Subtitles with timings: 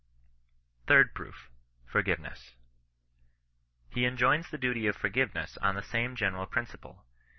[0.87, 1.51] THIRD PROOF.—
[1.91, 2.55] FORGIVENESS.
[3.91, 7.05] He enjoins the duty of forgiveness on the same gene ral principle.